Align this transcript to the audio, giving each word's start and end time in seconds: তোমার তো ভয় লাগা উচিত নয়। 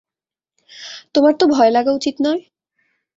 তোমার 1.15 1.33
তো 1.39 1.45
ভয় 1.47 1.71
লাগা 1.71 1.91
উচিত 1.91 2.15
নয়। 2.19 2.41